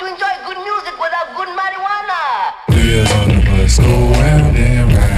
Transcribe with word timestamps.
to 0.00 0.06
enjoy 0.06 0.34
good 0.46 0.56
music 0.56 0.98
without 0.98 1.28
good 1.36 1.48
marijuana. 1.48 2.54
On 3.20 3.28
the 3.28 3.44
bus 3.44 3.78
go 3.78 4.12
round 4.12 4.56
and 4.56 4.92
round 4.94 5.09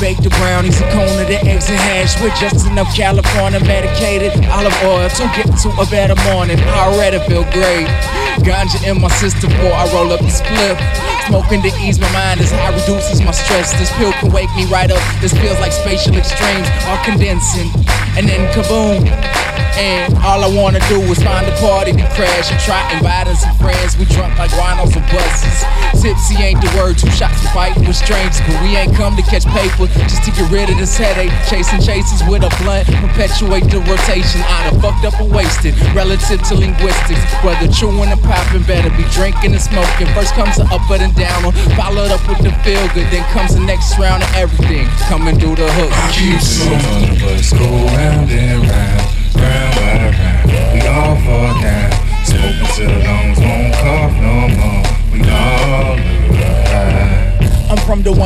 bake 0.00 0.16
the 0.24 0.30
brownies, 0.40 0.80
a 0.80 0.88
cone 0.90 1.20
of 1.20 1.28
the 1.28 1.36
eggs 1.44 1.68
and 1.68 1.78
hash 1.78 2.16
with 2.24 2.32
just 2.40 2.66
enough 2.66 2.88
California 2.96 3.60
medicated 3.60 4.32
olive 4.48 4.72
oil 4.82 5.08
to 5.12 5.24
get 5.36 5.46
to 5.60 5.68
a 5.76 5.84
better 5.92 6.16
morning. 6.32 6.58
I 6.72 6.88
already 6.88 7.20
feel 7.28 7.44
great. 7.52 7.84
Ganja 8.40 8.80
in 8.88 9.00
my 9.00 9.12
system 9.20 9.52
before 9.52 9.76
I 9.76 9.84
roll 9.92 10.10
up 10.10 10.20
the 10.20 10.32
split. 10.32 10.80
Smoking 11.28 11.60
to 11.62 11.70
ease 11.84 12.00
my 12.00 12.10
mind 12.16 12.40
as 12.40 12.50
high 12.50 12.72
reduces 12.72 13.20
my 13.20 13.30
stress. 13.30 13.76
This 13.76 13.92
pill 14.00 14.12
can 14.16 14.32
wake 14.32 14.48
me 14.56 14.64
right 14.72 14.90
up. 14.90 15.02
This 15.20 15.36
feels 15.36 15.60
like 15.60 15.72
spatial 15.72 16.16
extremes 16.16 16.66
are 16.88 16.98
condensing. 17.04 17.68
And 18.16 18.26
then 18.26 18.48
kaboom. 18.56 19.04
And 19.76 20.16
all 20.24 20.42
I 20.42 20.48
wanna 20.48 20.80
do 20.88 21.00
is 21.12 21.22
find 21.22 21.46
a 21.46 21.54
party 21.60 21.92
to 21.92 22.06
crash 22.16 22.50
and 22.50 22.58
try 22.60 22.80
inviting 22.96 23.36
some 23.36 23.54
friends. 23.56 23.96
We 23.96 24.06
word, 26.80 26.96
two 26.96 27.10
shots 27.12 27.40
to 27.44 27.48
fight 27.52 27.76
with 27.76 27.96
strangers. 27.96 28.40
But 28.48 28.56
we 28.64 28.76
ain't 28.76 28.96
come 28.96 29.16
to 29.16 29.22
catch 29.22 29.44
paper, 29.44 29.86
just 30.08 30.24
to 30.24 30.30
get 30.32 30.48
rid 30.50 30.70
of 30.72 30.76
this 30.80 30.96
headache. 30.96 31.32
Chasing 31.48 31.80
chases 31.80 32.24
with 32.24 32.42
a 32.42 32.50
blunt, 32.62 32.88
perpetuate 33.04 33.68
the 33.68 33.84
rotation. 33.84 34.40
Out 34.48 34.72
of 34.72 34.80
fucked 34.80 35.04
up 35.04 35.20
and 35.20 35.30
wasted, 35.30 35.76
relative 35.92 36.40
to 36.48 36.54
linguistics. 36.56 37.20
Whether 37.44 37.68
chewing 37.68 38.08
and 38.08 38.20
popping, 38.24 38.64
better 38.64 38.90
be 38.96 39.04
drinking 39.12 39.52
and 39.52 39.62
smoking. 39.62 40.08
First 40.16 40.34
comes 40.34 40.56
the 40.56 40.64
up 40.72 40.88
and 40.90 41.14
down, 41.14 41.52
followed 41.76 42.10
up 42.10 42.24
with 42.26 42.40
the 42.40 42.52
feel 42.64 42.82
good. 42.96 43.08
Then 43.12 43.24
comes 43.30 43.54
the 43.54 43.64
next 43.64 43.98
round 43.98 44.22
of 44.22 44.30
everything. 44.34 44.88
Coming 45.12 45.38
through 45.38 45.56
the 45.56 45.68
hook. 45.76 45.92
I 45.92 46.08
Keep 46.16 46.40
on 46.72 47.00
the 47.04 47.20
bus 47.20 47.52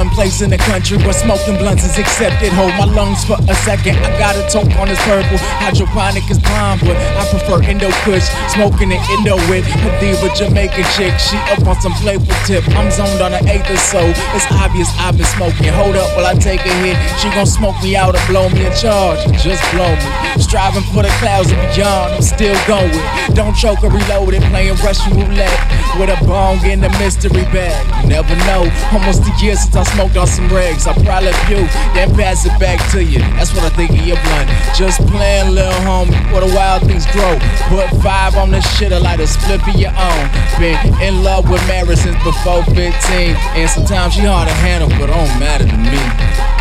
one 0.04 0.14
place 0.14 0.40
in 0.42 0.50
the 0.50 0.58
country 0.58 0.98
where 0.98 1.12
smoking 1.12 1.56
blunts 1.56 1.84
is 1.84 1.98
accepted. 1.98 2.52
Hold 2.52 2.72
my 2.76 2.84
lungs 2.84 3.24
for 3.24 3.36
a 3.48 3.54
second. 3.64 3.96
I 4.04 4.12
got 4.18 4.36
a 4.36 4.44
toke 4.52 4.70
on 4.76 4.88
this 4.88 5.00
purple. 5.08 5.38
Hydroponic 5.64 6.28
is 6.30 6.38
prime, 6.38 6.78
but 6.80 6.96
I 6.96 7.24
prefer 7.30 7.62
Indo 7.64 7.90
Kush. 8.04 8.28
Smoking 8.52 8.92
an 8.92 9.00
Indo 9.16 9.36
with 9.48 9.64
a 9.64 9.90
diva 10.00 10.28
Jamaican 10.36 10.84
chick. 10.92 11.16
She 11.18 11.36
up 11.48 11.64
on 11.66 11.80
some 11.80 11.92
playful 12.04 12.36
tip. 12.44 12.64
I'm 12.76 12.90
zoned 12.90 13.20
on 13.22 13.32
an 13.32 13.48
eighth 13.48 13.70
or 13.70 13.80
so. 13.80 14.02
It's 14.36 14.46
obvious 14.52 14.88
I've 15.00 15.16
been 15.16 15.26
smoking. 15.36 15.72
Hold 15.72 15.96
up 15.96 16.12
while 16.16 16.26
I 16.26 16.34
take 16.34 16.60
a 16.60 16.74
hit. 16.84 16.96
She 17.20 17.30
gon' 17.30 17.46
smoke 17.46 17.76
me 17.82 17.96
out 17.96 18.14
or 18.14 18.24
blow 18.28 18.48
me 18.50 18.66
a 18.66 18.72
charge. 18.76 19.20
Just 19.40 19.64
blow 19.72 19.88
me. 19.88 20.08
Striving 20.42 20.84
for 20.92 21.02
the 21.02 21.12
clouds 21.22 21.50
and 21.50 21.60
beyond. 21.72 22.14
I'm 22.14 22.22
still 22.22 22.56
going. 22.68 22.92
Don't 23.32 23.56
choke 23.56 23.82
or 23.82 23.90
reload 23.90 24.34
it. 24.34 24.42
Playing 24.52 24.76
Russian 24.84 25.16
roulette 25.16 25.60
with 25.98 26.10
a 26.10 26.18
bong 26.24 26.64
in 26.66 26.80
the 26.80 26.90
mystery 26.98 27.44
bag. 27.52 27.82
You 28.02 28.08
never 28.08 28.34
know. 28.46 28.66
Almost 28.92 29.22
a 29.22 29.32
year 29.44 29.56
since 29.56 29.76
I 29.76 29.82
smoked 29.94 30.16
on 30.16 30.26
some 30.26 30.48
regs. 30.48 30.86
I 30.86 30.94
probably 31.04 31.34
you, 31.48 31.66
then 31.94 32.14
pass 32.14 32.46
it 32.46 32.56
back 32.58 32.78
to 32.92 33.02
you. 33.02 33.20
That's 33.36 33.52
what 33.54 33.64
I 33.64 33.70
think 33.70 33.90
of 33.90 34.06
your 34.06 34.20
blunt. 34.22 34.50
Just 34.74 35.00
playing, 35.08 35.54
little 35.54 35.72
homie, 35.86 36.14
where 36.32 36.46
the 36.46 36.54
wild 36.54 36.86
things 36.86 37.06
grow. 37.12 37.38
Put 37.68 37.88
five 38.02 38.36
on 38.36 38.50
the 38.50 38.60
shit, 38.60 38.92
I 38.92 38.98
like 38.98 39.20
a 39.20 39.26
split 39.26 39.60
of 39.66 39.74
your 39.74 39.94
own. 39.94 40.24
Been 40.58 40.78
in 41.02 41.22
love 41.22 41.48
with 41.50 41.64
Mary 41.68 41.96
since 41.96 42.22
before 42.24 42.64
15. 42.64 42.78
And 42.78 43.70
sometimes 43.70 44.14
she 44.14 44.20
hard 44.20 44.48
to 44.48 44.54
handle, 44.54 44.88
but 44.98 45.06
don't 45.06 45.38
matter 45.38 45.66
to 45.66 45.76
me. 45.76 46.53